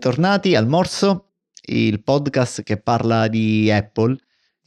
[0.00, 1.32] bentornati al Morso,
[1.66, 4.16] il podcast che parla di Apple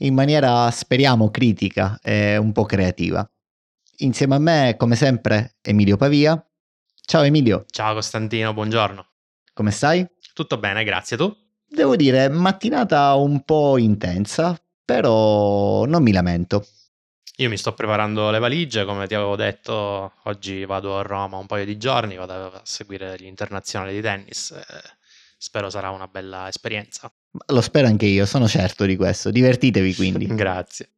[0.02, 3.28] in maniera, speriamo, critica e un po' creativa.
[3.98, 6.40] Insieme a me, come sempre, Emilio Pavia.
[7.04, 7.66] Ciao Emilio.
[7.68, 9.08] Ciao Costantino, buongiorno.
[9.54, 10.08] Come stai?
[10.36, 11.18] Tutto bene, grazie.
[11.18, 11.36] Tu?
[11.68, 16.64] Devo dire, mattinata un po' intensa, però non mi lamento.
[17.38, 21.48] Io mi sto preparando le valigie, come ti avevo detto, oggi vado a Roma un
[21.48, 24.52] paio di giorni, vado a seguire gli internazionali di tennis.
[24.52, 25.02] Eh,
[25.44, 27.12] spero sarà una bella esperienza.
[27.48, 29.30] Lo spero anche io, sono certo di questo.
[29.30, 30.26] Divertitevi quindi.
[30.28, 30.92] Grazie.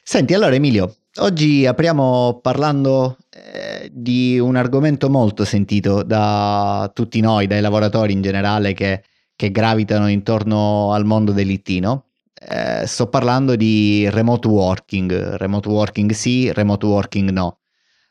[0.00, 7.48] Senti, allora Emilio, oggi apriamo parlando eh, di un argomento molto sentito da tutti noi,
[7.48, 9.02] dai lavoratori in generale che,
[9.34, 12.04] che gravitano intorno al mondo dell'IT, no?
[12.32, 17.58] Eh, sto parlando di remote working, remote working sì, remote working no.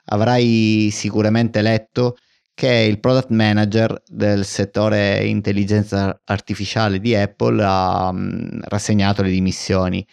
[0.10, 2.18] Avrai sicuramente letto
[2.58, 9.30] che il product manager del settore intelligenza artificiale di Apple ha mh, mm, rassegnato le
[9.30, 10.04] dimissioni.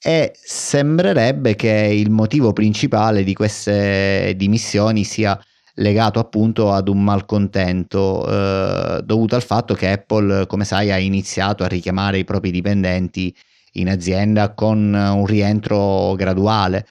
[0.00, 5.38] E sembrerebbe che il motivo principale di queste dimissioni sia
[5.74, 11.62] legato appunto ad un malcontento eh, dovuto al fatto che Apple, come sai, ha iniziato
[11.62, 13.36] a richiamare i propri dipendenti
[13.72, 16.86] in azienda con un rientro graduale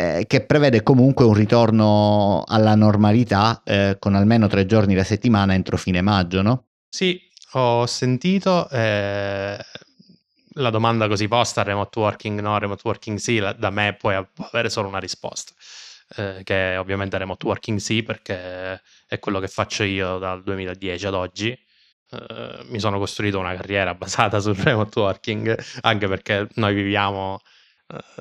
[0.00, 5.52] eh, che prevede comunque un ritorno alla normalità eh, con almeno tre giorni la settimana
[5.52, 6.68] entro fine maggio, no?
[6.88, 7.20] Sì,
[7.52, 9.58] ho sentito eh,
[10.54, 14.70] la domanda così posta, remote working no, remote working sì, la, da me puoi avere
[14.70, 15.52] solo una risposta.
[16.16, 21.14] Eh, che ovviamente remote working sì perché è quello che faccio io dal 2010 ad
[21.14, 21.58] oggi
[22.10, 27.40] Uh, mi sono costruito una carriera basata sul remote working, anche perché noi viviamo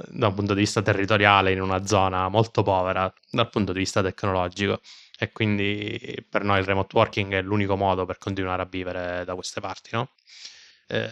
[0.08, 4.02] da un punto di vista territoriale in una zona molto povera dal punto di vista
[4.02, 4.82] tecnologico
[5.18, 9.36] e quindi per noi il remote working è l'unico modo per continuare a vivere da
[9.36, 10.12] queste parti, no?
[10.88, 11.10] eh,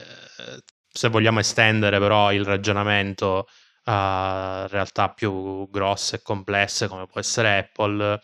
[0.90, 3.48] se vogliamo estendere però il ragionamento
[3.84, 8.20] a realtà più grosse e complesse come può essere Apple,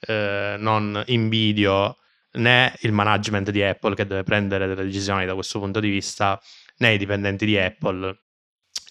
[0.00, 1.96] eh, non invidio
[2.32, 6.38] né il management di Apple che deve prendere delle decisioni da questo punto di vista,
[6.78, 8.18] né i dipendenti di Apple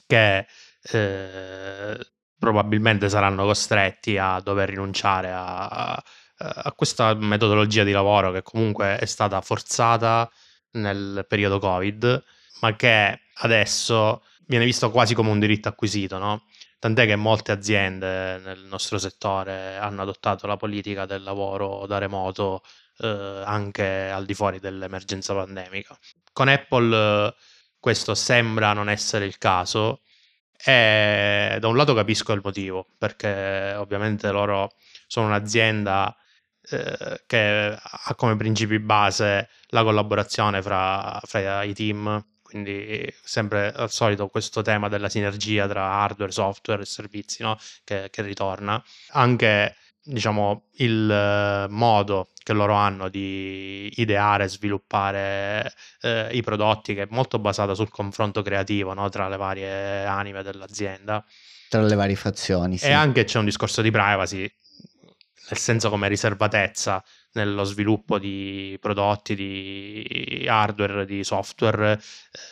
[0.07, 0.47] che
[0.91, 1.97] eh,
[2.37, 6.03] probabilmente saranno costretti a dover rinunciare a, a,
[6.37, 10.29] a, questa metodologia di lavoro che comunque è stata forzata
[10.71, 12.23] nel periodo Covid,
[12.61, 16.45] ma che adesso viene visto quasi come un diritto acquisito, no?
[16.79, 22.61] Tant'è che molte aziende nel nostro settore hanno adottato la politica del lavoro da remoto
[22.99, 25.97] eh, anche al di fuori dell'emergenza pandemica.
[26.31, 27.35] Con Apple eh,
[27.79, 30.01] questo sembra non essere il caso
[30.63, 34.72] e da un lato capisco il motivo, perché ovviamente loro
[35.07, 36.16] sono un'azienda
[36.69, 43.91] eh, che ha come principi base la collaborazione fra, fra i team, quindi sempre al
[43.91, 47.57] solito questo tema della sinergia tra hardware, software e servizi no?
[47.84, 48.81] che, che ritorna.
[49.12, 49.75] Anche
[50.07, 57.03] diciamo, il eh, modo che loro hanno di ideare e sviluppare eh, i prodotti, che
[57.03, 59.09] è molto basata sul confronto creativo no?
[59.09, 61.23] tra le varie anime dell'azienda.
[61.69, 62.78] Tra le varie fazioni.
[62.78, 62.88] Sì.
[62.88, 67.03] E anche c'è un discorso di privacy, nel senso come riservatezza
[67.34, 72.01] nello sviluppo di prodotti, di hardware, di software,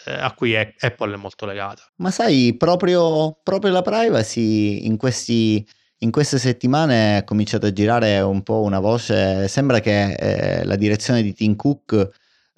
[0.05, 1.81] eh, a cui Apple è molto legata.
[1.97, 5.65] Ma sai, proprio, proprio la privacy in questi
[5.99, 10.75] in queste settimane è cominciato a girare un po' una voce, sembra che eh, la
[10.75, 12.09] direzione di Tim Cook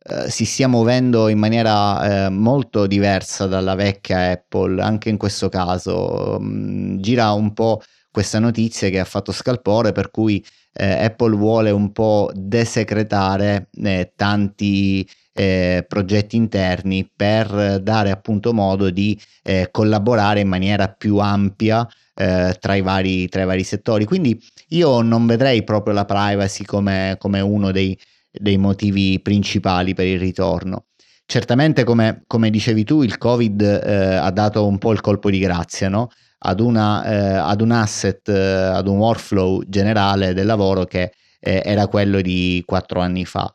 [0.10, 5.50] eh, si stia muovendo in maniera eh, molto diversa dalla vecchia Apple, anche in questo
[5.50, 6.40] caso.
[6.42, 7.82] Mm, gira un po'
[8.12, 10.44] questa notizia che ha fatto scalpore per cui
[10.74, 18.90] eh, Apple vuole un po' desecretare eh, tanti eh, progetti interni per dare appunto modo
[18.90, 21.88] di eh, collaborare in maniera più ampia
[22.18, 24.06] eh, tra, i vari, tra, i vari, settori.
[24.06, 27.98] Quindi io non vedrei proprio la privacy come, come uno dei,
[28.32, 30.86] dei, motivi principali per il ritorno.
[31.26, 35.40] Certamente, come, come dicevi tu, il Covid eh, ha dato un po' il colpo di
[35.40, 36.10] grazia no?
[36.40, 41.62] ad, una, eh, ad, un asset, eh, ad un workflow generale del lavoro che eh,
[41.64, 43.54] era quello di quattro anni fa.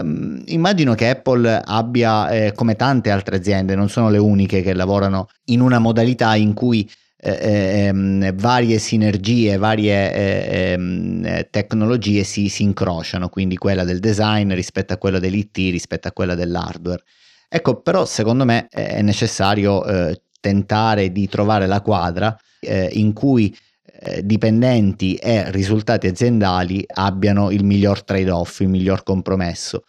[0.00, 4.72] Um, immagino che Apple abbia, eh, come tante altre aziende, non sono le uniche che
[4.72, 6.88] lavorano in una modalità in cui
[7.24, 14.92] ehm, varie sinergie, varie eh, ehm, tecnologie si, si, incrociano, quindi quella del design rispetto
[14.92, 17.02] a quella dell'IT, rispetto a quella dell'hardware.
[17.48, 23.56] Ecco, però secondo me è necessario eh, tentare di trovare la quadra eh, in cui
[24.00, 29.84] eh, dipendenti e risultati aziendali abbiano il miglior trade-off, il miglior compromesso.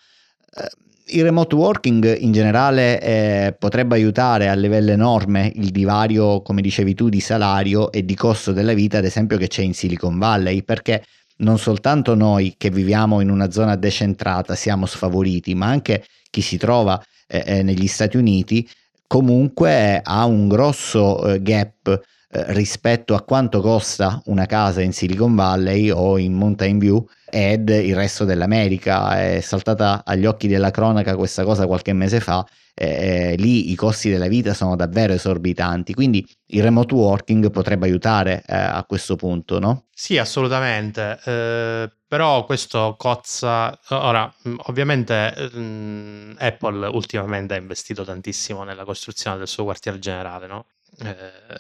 [1.08, 6.96] Il remote working in generale eh, potrebbe aiutare a livello enorme il divario, come dicevi
[6.96, 10.64] tu, di salario e di costo della vita, ad esempio, che c'è in Silicon Valley,
[10.64, 11.04] perché
[11.38, 16.58] non soltanto noi che viviamo in una zona decentrata siamo sfavoriti, ma anche chi si
[16.58, 18.68] trova eh, eh negli Stati Uniti
[19.08, 25.36] comunque ha un grosso eh, gap eh, rispetto a quanto costa una casa in Silicon
[25.36, 29.22] Valley o in Mountain View ed il resto dell'America.
[29.22, 32.46] È saltata agli occhi della cronaca questa cosa qualche mese fa.
[32.78, 38.44] Eh, lì i costi della vita sono davvero esorbitanti, quindi il remote working potrebbe aiutare
[38.46, 39.86] eh, a questo punto, no?
[39.94, 41.18] Sì, assolutamente.
[41.24, 43.78] Eh, però questo cozza.
[43.90, 44.32] Ora,
[44.68, 50.66] ovviamente, mh, Apple ultimamente ha investito tantissimo nella costruzione del suo quartier generale, no?
[50.98, 51.60] Eh,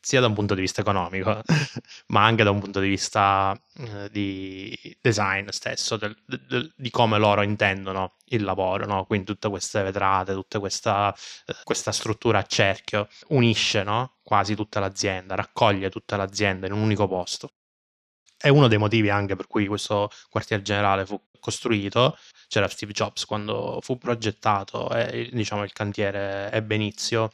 [0.00, 1.42] sia da un punto di vista economico,
[2.08, 7.18] ma anche da un punto di vista eh, di design stesso, del, del, di come
[7.18, 9.04] loro intendono il lavoro, no?
[9.04, 11.14] quindi tutte queste vetrate, tutta questa,
[11.46, 14.16] eh, questa struttura a cerchio unisce no?
[14.22, 17.52] quasi tutta l'azienda, raccoglie tutta l'azienda in un unico posto.
[18.36, 22.16] È uno dei motivi anche per cui questo quartier generale fu costruito.
[22.48, 27.30] C'era Steve Jobs quando fu progettato e diciamo, il cantiere ebbe inizio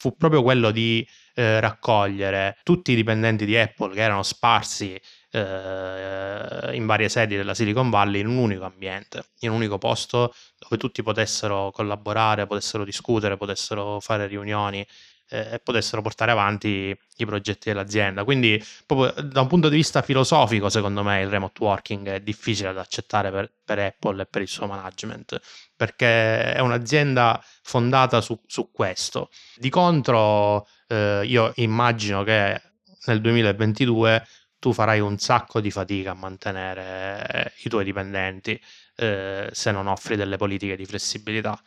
[0.00, 4.98] fu proprio quello di eh, raccogliere tutti i dipendenti di Apple che erano sparsi
[5.30, 10.34] eh, in varie sedi della Silicon Valley in un unico ambiente, in un unico posto
[10.58, 14.84] dove tutti potessero collaborare, potessero discutere, potessero fare riunioni
[15.30, 18.24] eh, potessero portare avanti i progetti dell'azienda.
[18.24, 22.72] Quindi, proprio da un punto di vista filosofico, secondo me il remote working è difficile
[22.72, 25.40] da accettare per, per Apple e per il suo management
[25.80, 29.30] perché è un'azienda fondata su, su questo.
[29.56, 32.60] Di contro, eh, io immagino che
[33.06, 34.26] nel 2022
[34.58, 38.60] tu farai un sacco di fatica a mantenere i tuoi dipendenti
[38.96, 41.58] eh, se non offri delle politiche di flessibilità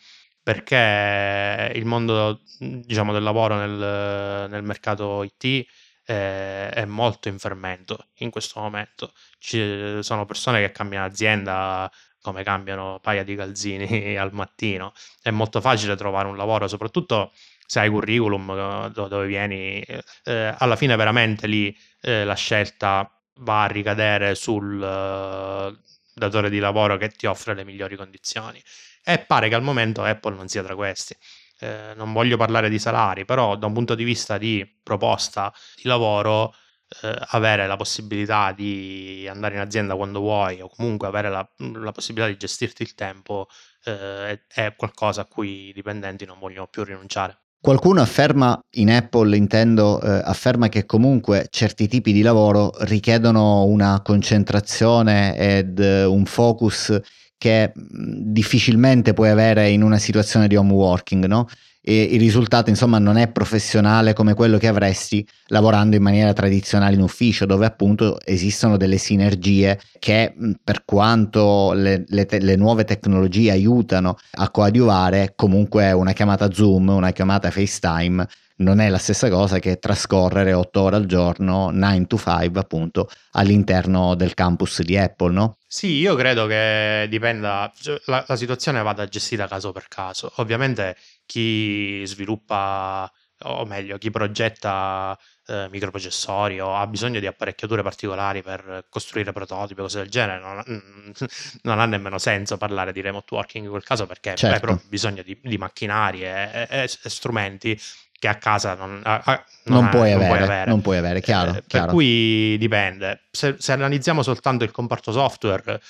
[0.44, 5.66] perché il mondo diciamo, del lavoro nel, nel mercato IT
[6.04, 9.14] è, è, molto in fermento in questo momento.
[9.40, 11.90] Ci sono persone che cambiano azienda
[12.22, 14.94] come cambiano paia di calzini al mattino.
[15.22, 17.32] È molto facile trovare un lavoro, soprattutto
[17.66, 19.82] se hai curriculum eh, dove vieni,
[20.26, 25.78] eh, alla fine veramente lì eh, la scelta va a ricadere sul uh,
[26.14, 28.62] datore di lavoro che ti offre le migliori condizioni.
[29.04, 31.16] E pare che al momento Apple non sia tra questi.
[31.60, 35.88] Eh, non voglio parlare di salari, però da un punto di vista di proposta di
[35.88, 36.54] lavoro
[37.02, 41.92] eh, avere la possibilità di andare in azienda quando vuoi o comunque avere la, la
[41.92, 43.48] possibilità di gestirti il tempo
[43.86, 47.40] eh, è qualcosa a cui i dipendenti non vogliono più rinunciare.
[47.64, 54.02] Qualcuno afferma, in Apple intendo, eh, afferma che comunque certi tipi di lavoro richiedono una
[54.02, 57.00] concentrazione ed eh, un focus
[57.44, 61.50] che difficilmente puoi avere in una situazione di home working, no?
[61.86, 66.96] E il risultato insomma non è professionale come quello che avresti lavorando in maniera tradizionale
[66.96, 70.34] in ufficio dove appunto esistono delle sinergie che
[70.64, 76.88] per quanto le, le, te- le nuove tecnologie aiutano a coadiuvare comunque una chiamata Zoom,
[76.88, 82.06] una chiamata FaceTime non è la stessa cosa che trascorrere 8 ore al giorno, 9
[82.06, 85.58] to 5 appunto, all'interno del campus di Apple, no?
[85.68, 90.32] Sì, io credo che dipenda, cioè, la, la situazione vada gestita caso per caso.
[90.36, 93.12] Ovviamente chi sviluppa,
[93.44, 99.82] o meglio, chi progetta eh, microprocessori o ha bisogno di apparecchiature particolari per costruire prototipi,
[99.82, 101.14] cose del genere, non,
[101.64, 104.56] non ha nemmeno senso parlare di remote working in quel caso perché certo.
[104.56, 107.80] hai proprio bisogno di, di macchinari e, e, e strumenti
[108.24, 110.98] che a casa non, a, a, non, non, ha, puoi, avere, puoi, avere, Non puoi
[110.98, 111.56] avere, chiaro.
[111.56, 111.86] Eh, chiaro.
[111.88, 113.24] Per cui dipende.
[113.30, 115.82] Se, se, analizziamo soltanto il comparto software,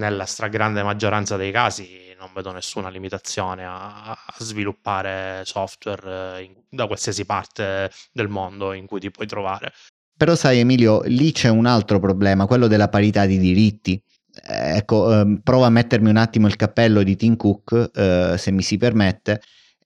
[0.00, 6.86] nella stragrande maggioranza dei casi non vedo nessuna limitazione a, a sviluppare software in, da
[6.86, 9.72] qualsiasi parte del mondo in cui ti puoi trovare.
[10.16, 14.02] Però sai Emilio, lì c'è un altro problema, quello della parità di diritti.
[14.46, 18.50] Eh, ecco, eh, provo a mettermi un attimo il cappello di Tim Cook, eh, se
[18.50, 19.40] mi si permette,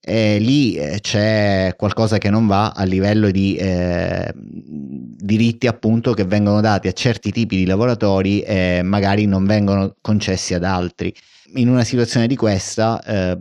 [0.07, 6.61] eh, lì c'è qualcosa che non va a livello di eh, diritti appunto che vengono
[6.61, 11.11] dati a certi tipi di lavoratori e magari non vengono concessi ad altri.
[11.55, 13.37] In una situazione di questa eh,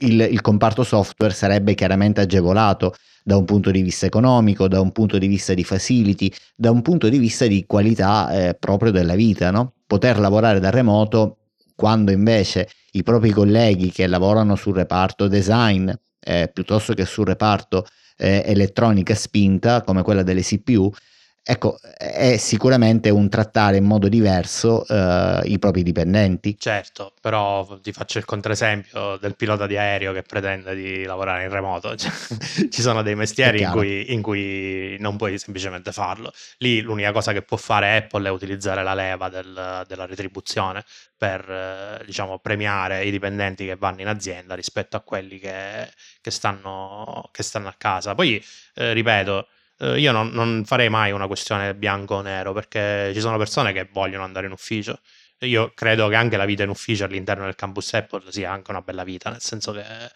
[0.00, 4.90] il, il comparto software sarebbe chiaramente agevolato da un punto di vista economico, da un
[4.90, 9.14] punto di vista di facility, da un punto di vista di qualità eh, proprio della
[9.14, 9.74] vita, no?
[9.86, 11.36] Poter lavorare da remoto
[11.74, 17.86] quando invece i propri colleghi che lavorano sul reparto design eh, piuttosto che sul reparto
[18.16, 20.90] eh, elettronica spinta come quella delle CPU
[21.44, 26.56] Ecco, è sicuramente un trattare in modo diverso eh, i propri dipendenti.
[26.56, 31.50] Certo, però ti faccio il controesempio del pilota di aereo che pretende di lavorare in
[31.50, 31.94] remoto.
[32.02, 32.10] Cioè,
[32.68, 36.32] ci sono dei mestieri in cui, in cui, non puoi semplicemente farlo.
[36.58, 40.84] Lì l'unica cosa che può fare Apple è utilizzare la leva del, della retribuzione
[41.16, 45.88] per eh, diciamo, premiare i dipendenti che vanno in azienda rispetto a quelli che,
[46.20, 48.14] che, stanno, che stanno, a casa.
[48.14, 48.42] Poi,
[48.74, 49.46] eh, ripeto,
[49.82, 53.72] eh, io non, non, farei mai una questione bianco o nero perché ci sono persone
[53.72, 55.00] che vogliono andare in ufficio.
[55.40, 58.80] Io credo che anche la vita in ufficio all'interno del campus Apple sia anche una
[58.80, 60.10] bella vita, nel senso che eh,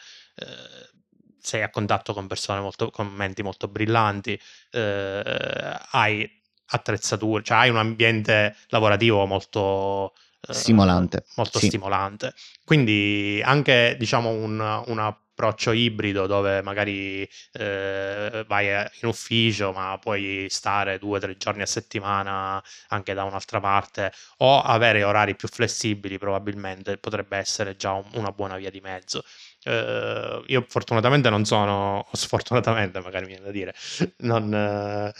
[1.40, 6.30] sei a contatto con persone molto, con menti molto brillanti, eh, hai
[6.66, 10.14] attrezzature, cioè hai un ambiente lavorativo molto
[10.46, 11.24] eh, stimolante.
[11.34, 11.66] Molto sì.
[11.66, 12.32] stimolante.
[12.64, 20.46] Quindi anche diciamo un, una approccio ibrido dove magari eh, vai in ufficio ma puoi
[20.48, 25.48] stare due o tre giorni a settimana anche da un'altra parte o avere orari più
[25.48, 29.22] flessibili probabilmente potrebbe essere già un, una buona via di mezzo.
[29.64, 33.74] Uh, io fortunatamente non sono, sfortunatamente magari mi viene da dire,
[34.18, 35.10] non, uh,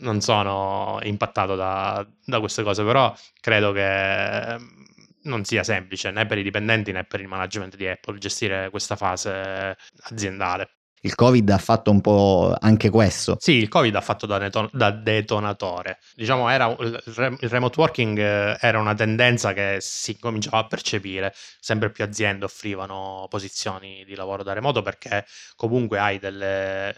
[0.00, 4.58] non sono impattato da, da, queste cose, però credo che
[5.24, 8.96] non sia semplice né per i dipendenti né per il management di Apple gestire questa
[8.96, 10.70] fase aziendale.
[11.04, 13.36] Il Covid ha fatto un po' anche questo.
[13.38, 15.98] Sì, il Covid ha fatto da, neto- da detonatore.
[16.14, 17.02] Diciamo, era, il,
[17.40, 21.34] il remote working eh, era una tendenza che si cominciava a percepire.
[21.60, 25.26] Sempre più aziende offrivano posizioni di lavoro da remoto perché
[25.56, 26.94] comunque hai delle,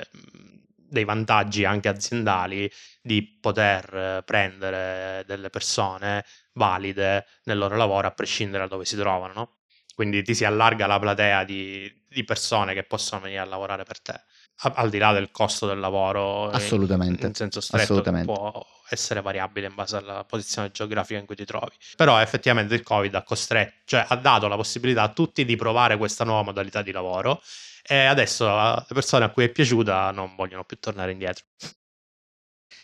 [0.89, 2.71] dei vantaggi anche aziendali
[3.03, 6.25] di poter prendere delle persone
[6.55, 9.57] valide nel loro lavoro a prescindere da dove si trovano, no?
[9.95, 14.01] Quindi ti si allarga la platea di, di persone che possono venire a lavorare per
[14.01, 14.21] te,
[14.61, 16.49] al di là del costo del lavoro.
[16.51, 17.23] Assolutamente.
[17.23, 21.45] In, in senso stretto, può essere variabile in base alla posizione geografica in cui ti
[21.45, 21.73] trovi.
[21.97, 25.97] Però effettivamente il Covid ha costretto, cioè ha dato la possibilità a tutti di provare
[25.97, 27.41] questa nuova modalità di lavoro
[27.89, 31.45] e adesso le persone a cui è piaciuta non vogliono più tornare indietro.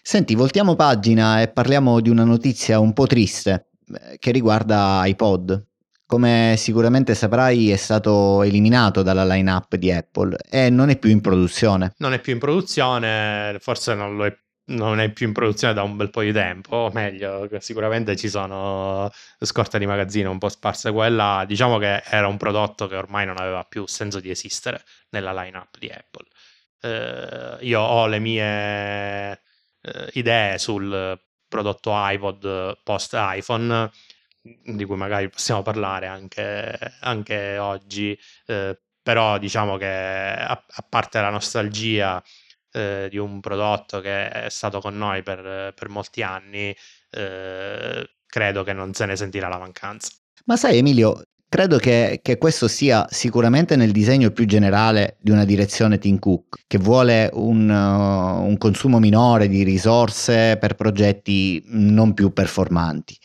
[0.05, 5.67] Senti, voltiamo pagina e parliamo di una notizia un po' triste eh, che riguarda iPod.
[6.13, 11.23] Come sicuramente saprai è stato eliminato dalla line-up di Apple e non è più in
[11.23, 11.95] produzione.
[11.97, 15.83] Non è più in produzione, forse non lo è non è più in produzione da
[15.83, 20.51] un bel po' di tempo, o meglio, sicuramente ci sono scorte di magazzino un po'
[20.51, 24.85] sparse quella, diciamo che era un prodotto che ormai non aveva più senso di esistere
[25.13, 26.27] nella lineup di Apple.
[26.83, 29.33] Eh, io ho le mie
[29.81, 33.91] eh, idee sul prodotto iPod post iPhone,
[34.43, 41.21] di cui magari possiamo parlare anche, anche oggi, eh, però diciamo che a, a parte
[41.21, 42.23] la nostalgia
[42.73, 46.75] eh, di un prodotto che è stato con noi per, per molti anni,
[47.11, 50.11] eh, credo che non se ne sentirà la mancanza.
[50.47, 55.45] Ma sai Emilio, credo che, che, questo sia sicuramente nel disegno più generale di una
[55.45, 62.15] direzione Team Cook, che vuole un, uh, un consumo minore di risorse per progetti non
[62.15, 63.17] più performanti.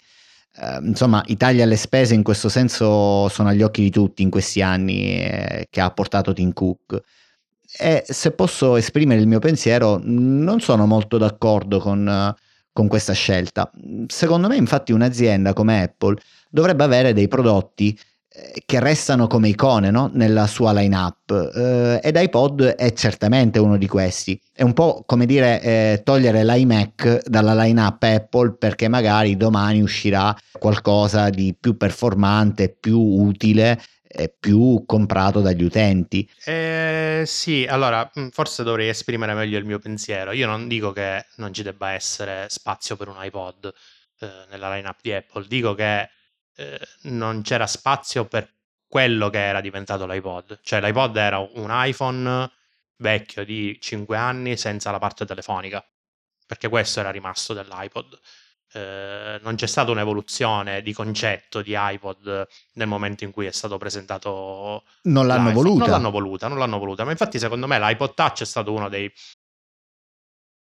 [0.59, 4.31] Uh, insomma, i tagli alle spese in questo senso sono agli occhi di tutti in
[4.31, 6.99] questi anni eh, che ha portato Tim Cook
[7.79, 12.33] e se posso esprimere il mio pensiero, non sono molto d'accordo con,
[12.71, 13.69] con questa scelta.
[14.07, 16.17] Secondo me, infatti, un'azienda come Apple
[16.49, 17.97] dovrebbe avere dei prodotti
[18.65, 20.09] che restano come icone no?
[20.13, 24.39] nella sua line-up eh, ed iPod è certamente uno di questi.
[24.53, 30.35] È un po' come dire eh, togliere l'iMac dalla line-up Apple perché magari domani uscirà
[30.59, 36.27] qualcosa di più performante, più utile è più comprato dagli utenti.
[36.45, 40.31] Eh, sì, allora mm, forse dovrei esprimere meglio il mio pensiero.
[40.31, 43.71] Io non dico che non ci debba essere spazio per un iPod
[44.19, 46.09] eh, nella lineup di Apple, dico che
[46.57, 48.51] eh, non c'era spazio per
[48.87, 50.59] quello che era diventato l'iPod.
[50.61, 52.51] Cioè l'iPod era un iPhone
[52.97, 55.85] vecchio di 5 anni senza la parte telefonica,
[56.45, 58.19] perché questo era rimasto dell'iPod.
[58.73, 63.77] Eh, non c'è stata un'evoluzione di concetto di iPod nel momento in cui è stato
[63.77, 64.83] presentato.
[65.03, 65.79] Non l'hanno voluta.
[65.79, 67.03] Non l'hanno voluta, non l'hanno voluta.
[67.03, 69.11] Ma infatti, secondo me, l'iPod Touch è stato uno dei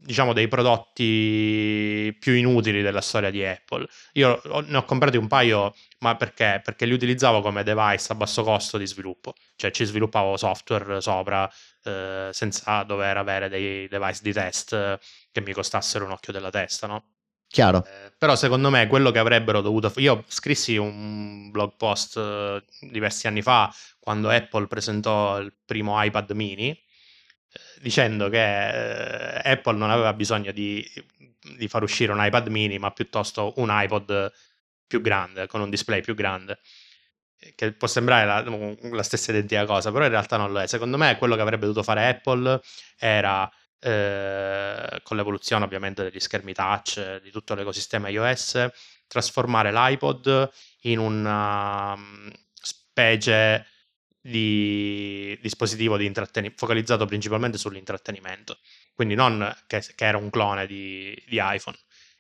[0.01, 3.87] diciamo dei prodotti più inutili della storia di Apple.
[4.13, 6.61] Io ne ho comprati un paio, ma perché?
[6.63, 11.51] Perché li utilizzavo come device a basso costo di sviluppo, cioè ci sviluppavo software sopra
[11.83, 14.99] eh, senza dover avere dei device di test
[15.33, 17.05] che mi costassero un occhio della testa, no?
[17.49, 17.85] Chiaro.
[17.85, 20.03] Eh, però secondo me quello che avrebbero dovuto fare...
[20.03, 26.31] Io scrissi un blog post eh, diversi anni fa quando Apple presentò il primo iPad
[26.33, 26.79] mini
[27.81, 30.87] dicendo che eh, Apple non aveva bisogno di,
[31.57, 34.33] di, far uscire un iPad mini, ma piuttosto un iPod
[34.87, 36.61] più grande, con un display più grande.
[37.55, 40.67] Che può sembrare la, la stessa identica cosa, però in realtà non lo è.
[40.67, 42.61] Secondo me quello che avrebbe dovuto fare Apple
[42.99, 43.49] era
[43.81, 48.69] eh, con l'evoluzione ovviamente degli schermi touch, di tutto l'ecosistema iOS,
[49.07, 50.51] trasformare l'iPod
[50.83, 53.67] in una um, specie
[54.29, 58.59] di dispositivo di intrattenimento, focalizzato principalmente sull'intrattenimento,
[58.95, 61.77] quindi non che, che era un clone di, di, iPhone.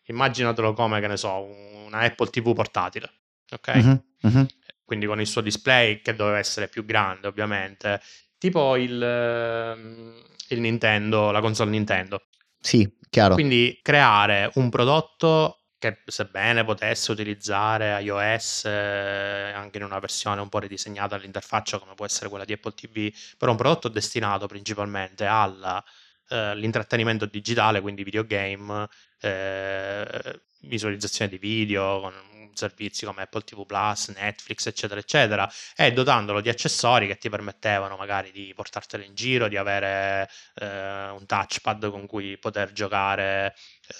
[0.06, 1.42] Immaginatelo come, che ne so,
[1.86, 3.10] una Apple TV portatile,
[3.50, 3.72] ok?
[3.74, 4.46] Uh-huh, uh-huh.
[4.84, 8.00] Quindi con il suo display che doveva essere più grande, ovviamente,
[8.38, 12.22] tipo il, ehm, il Nintendo, la console Nintendo.
[12.58, 13.34] Sì, chiaro.
[13.34, 20.48] Quindi creare un prodotto che sebbene potesse utilizzare iOS eh, anche in una versione un
[20.48, 25.24] po' ridisegnata all'interfaccia come può essere quella di Apple TV, però un prodotto destinato principalmente
[25.26, 25.97] all'intrattenimento
[26.28, 28.88] eh, digitale, quindi videogame,
[29.20, 32.12] eh, visualizzazione di video con
[32.58, 37.96] servizi come Apple TV Plus, Netflix, eccetera, eccetera, e dotandolo di accessori che ti permettevano
[37.96, 43.54] magari di portartelo in giro, di avere eh, un touchpad con cui poter giocare,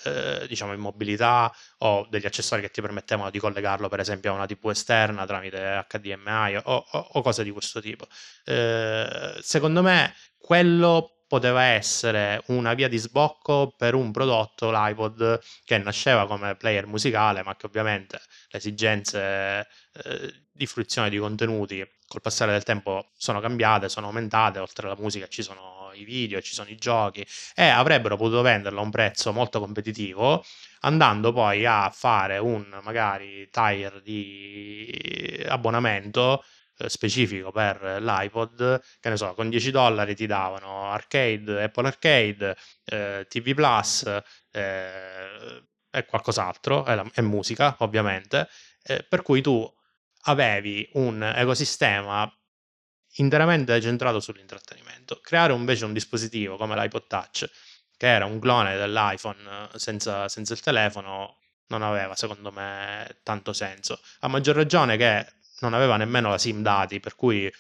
[0.05, 4.35] eh, diciamo, in mobilità, o degli accessori che ti permettevano di collegarlo, per esempio, a
[4.35, 8.07] una TV esterna tramite HDMI o, o, o cose di questo tipo.
[8.45, 15.79] Eh, secondo me, quello poteva essere una via di sbocco per un prodotto, l'iPod, che
[15.79, 22.23] nasceva come player musicale, ma che ovviamente le esigenze eh, di fruizione di contenuti col
[22.23, 26.55] passare del tempo sono cambiate, sono aumentate, oltre alla musica ci sono i video, ci
[26.55, 30.45] sono i giochi e avrebbero potuto venderlo a un prezzo molto competitivo
[30.81, 36.45] andando poi a fare un magari tire di abbonamento
[36.87, 43.27] specifico per l'iPod, che ne so, con 10 dollari ti davano arcade, Apple Arcade, eh,
[43.29, 44.05] TV Plus
[44.53, 48.49] eh, e qualcos'altro, e, la, e, musica ovviamente,
[48.83, 49.69] eh, per cui tu
[50.23, 52.31] avevi un ecosistema
[53.17, 55.21] interamente centrato sull'intrattenimento.
[55.23, 57.51] Creare invece un dispositivo come l'iPod Touch,
[57.97, 64.01] che era un clone dell'iPhone senza, senza il telefono, non aveva secondo me tanto senso.
[64.21, 65.27] A maggior ragione che
[65.61, 67.51] non aveva nemmeno la SIM dati, per cui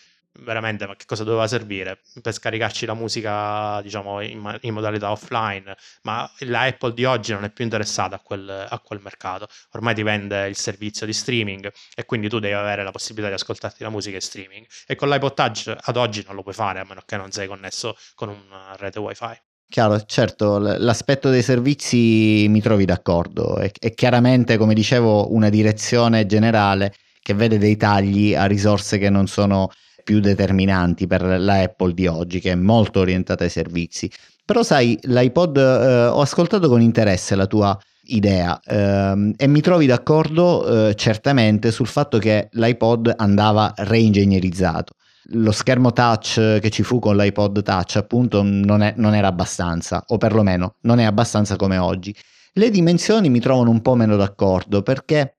[0.41, 2.01] veramente ma che cosa doveva servire?
[2.21, 5.77] Per scaricarci la musica diciamo in, in, modalità offline.
[6.03, 9.49] Ma la Apple di oggi non è più interessata a quel, a quel, mercato.
[9.73, 13.35] Ormai ti vende il servizio di streaming e quindi tu devi avere la possibilità di
[13.35, 14.67] ascoltarti la musica in streaming.
[14.87, 17.47] E con l'iPod Touch ad oggi non lo puoi fare a meno che non sei
[17.47, 19.41] connesso con una rete wifi.
[19.71, 26.25] Chiaro, certo, l'aspetto dei servizi mi trovi d'accordo, è, è chiaramente, come dicevo, una direzione
[26.25, 26.95] generale
[27.29, 29.69] che vede dei tagli a risorse che non sono
[30.03, 34.11] più determinanti per la Apple di oggi, che è molto orientata ai servizi.
[34.47, 39.85] Però sai, l'iPod, eh, ho ascoltato con interesse la tua idea ehm, e mi trovi
[39.85, 44.95] d'accordo eh, certamente sul fatto che l'iPod andava reingegnerizzato.
[45.33, 50.03] Lo schermo touch che ci fu con l'iPod touch appunto non, è, non era abbastanza,
[50.07, 52.15] o perlomeno non è abbastanza come oggi.
[52.55, 55.38] Le dimensioni mi trovano un po' meno d'accordo perché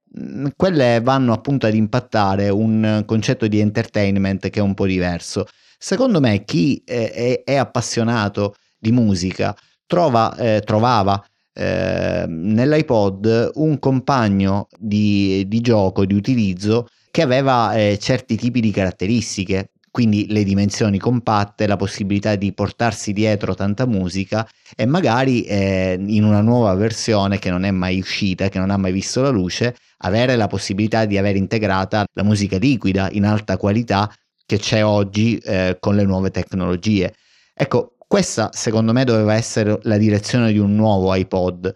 [0.55, 5.45] quelle vanno appunto ad impattare un concetto di entertainment che è un po' diverso.
[5.77, 13.79] Secondo me chi è, è, è appassionato di musica trova, eh, trovava eh, nell'iPod un
[13.79, 20.43] compagno di, di, gioco, di utilizzo che aveva eh, certi tipi di caratteristiche, quindi le
[20.43, 26.73] dimensioni compatte, la possibilità di portarsi dietro tanta musica e magari eh, in una nuova
[26.75, 30.47] versione che non è mai uscita, che non ha mai visto la luce, avere la
[30.47, 34.11] possibilità di avere integrata la musica liquida in alta qualità
[34.45, 37.13] che c'è oggi eh, con le nuove tecnologie.
[37.53, 41.71] Ecco, questa secondo me doveva essere la direzione di un nuovo iPod,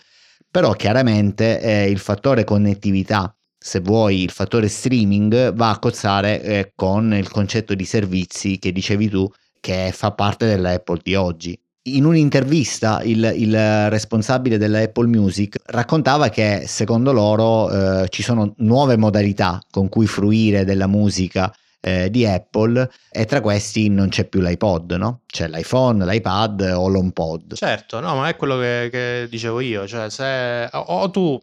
[0.50, 6.72] però chiaramente eh, il fattore connettività, se vuoi il fattore streaming, va a cozzare eh,
[6.76, 9.26] con il concetto di servizi che dicevi tu
[9.62, 16.64] che fa parte dell'Apple di oggi in un'intervista il, il, responsabile dell'Apple Music raccontava che
[16.66, 17.70] secondo loro
[18.04, 23.42] eh, ci sono nuove modalità con cui fruire della musica eh, di Apple e tra
[23.42, 25.22] questi non c'è più l'iPod, no?
[25.26, 27.56] C'è l'iPhone, l'iPad o l'HomePod.
[27.56, 31.38] Certo, no, ma è quello che, che dicevo io, cioè se o tu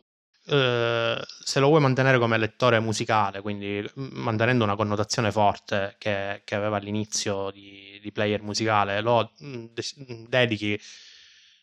[0.50, 6.54] eh, se lo vuoi mantenere come lettore musicale, quindi mantenendo una connotazione forte che, che
[6.56, 10.80] aveva all'inizio di, di, player musicale, lo de- dedichi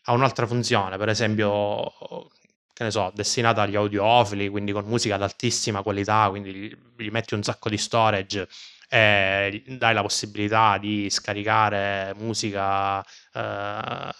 [0.04, 1.92] a un'altra funzione, per esempio,
[2.72, 7.10] che ne so, destinata agli audiofili, quindi con musica ad altissima qualità, quindi gli, gli
[7.10, 8.48] metti un sacco di storage
[8.88, 13.02] e dai la possibilità di scaricare musica
[13.34, 14.10] eh,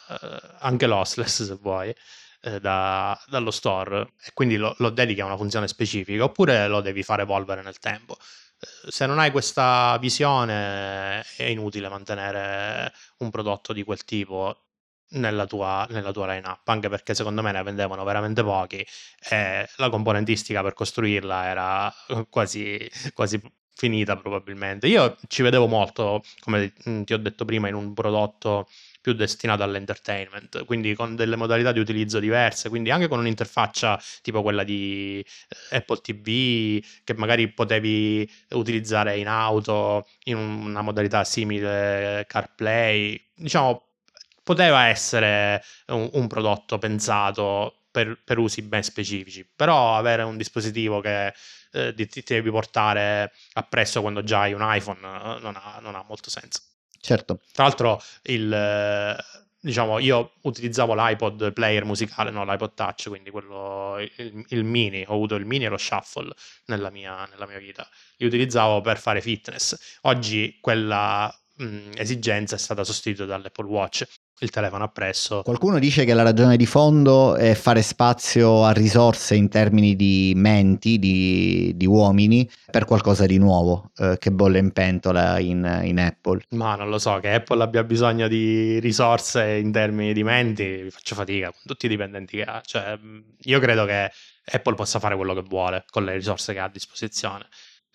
[0.58, 1.94] anche lossless se vuoi
[2.40, 6.80] eh, da, dallo store e quindi lo, lo dedichi a una funzione specifica oppure lo
[6.80, 8.16] devi fare evolvere nel tempo
[8.60, 14.68] eh, se non hai questa visione è inutile mantenere un prodotto di quel tipo
[15.10, 18.84] nella tua, nella tua line-up, anche perché secondo me ne vendevano veramente pochi
[19.30, 21.94] e la componentistica per costruirla era
[22.28, 22.78] quasi,
[23.14, 23.40] quasi
[23.74, 24.86] finita probabilmente.
[24.88, 26.72] Io ci vedevo molto, come
[27.04, 28.68] ti ho detto prima, in un prodotto
[29.08, 34.42] più destinato all'entertainment, quindi con delle modalità di utilizzo diverse, quindi anche con un'interfaccia tipo
[34.42, 35.24] quella di
[35.70, 43.84] eh, Apple TV che magari potevi utilizzare in auto in una modalità simile CarPlay, diciamo
[44.42, 51.00] poteva essere un, un prodotto pensato per, per, usi ben specifici, però avere un dispositivo
[51.00, 51.32] che
[51.72, 55.94] eh, ti, ti, devi portare appresso quando già hai un iPhone eh, non ha, non
[55.94, 56.60] ha molto senso.
[57.00, 57.40] Certo.
[57.52, 59.16] Tra l'altro, il,
[59.60, 65.14] diciamo, io utilizzavo l'iPod player musicale, no, l'iPod Touch, quindi quello, il, il, mini, ho
[65.14, 66.32] avuto il mini e lo shuffle
[66.66, 67.88] nella mia, nella mia vita.
[68.16, 69.98] Li utilizzavo per fare fitness.
[70.02, 74.06] Oggi quella mh, esigenza è stata sostituita dall'Apple Watch
[74.40, 75.42] il telefono appresso.
[75.42, 80.32] Qualcuno dice che la ragione di fondo è fare spazio a risorse in termini di
[80.36, 85.98] menti, di, di uomini, per qualcosa di nuovo eh, che bolle in pentola in, in,
[85.98, 86.42] Apple.
[86.50, 91.14] Ma non lo so, che Apple abbia bisogno di risorse in termini di menti, faccio
[91.14, 92.60] fatica con tutti i dipendenti che ha.
[92.64, 92.98] Cioè,
[93.42, 94.10] io credo che
[94.50, 97.46] Apple possa fare quello che vuole con le risorse che ha a disposizione.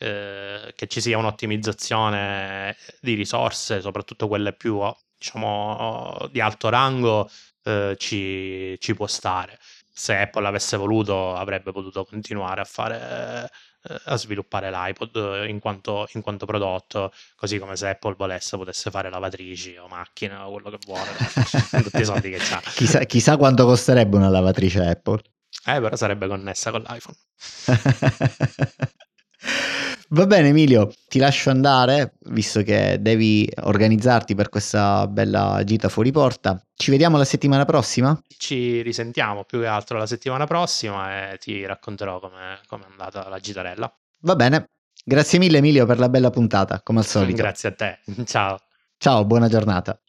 [0.03, 4.81] Eh, che ci sia un'ottimizzazione di risorse, soprattutto quelle più
[5.17, 7.29] diciamo, di alto rango
[7.63, 9.57] eh, ci, ci, può stare.
[9.93, 13.49] Se Apple avesse voluto avrebbe potuto continuare a fare
[13.87, 18.91] eh, a sviluppare l'iPod in quanto, in quanto, prodotto, così come se Apple volesse potesse
[18.91, 21.11] fare lavatrici o macchine o quello che vuole,
[21.81, 22.61] tutti i soldi che ha.
[22.75, 25.21] Chissà, chissà quanto costerebbe una lavatrice Apple.
[25.65, 27.15] Eh, però sarebbe connessa con l'iPhone.
[30.13, 36.11] Va bene Emilio, ti lascio andare visto che devi organizzarti per questa bella gita fuori
[36.11, 36.63] porta.
[36.75, 38.21] Ci vediamo la settimana prossima?
[38.27, 43.39] Ci risentiamo più che altro la settimana prossima e ti racconterò come è andata la
[43.39, 43.91] gitarella.
[44.19, 44.69] Va bene,
[45.03, 47.41] grazie mille Emilio per la bella puntata, come al solito.
[47.41, 48.59] Grazie a te, ciao.
[48.99, 49.99] Ciao, buona giornata.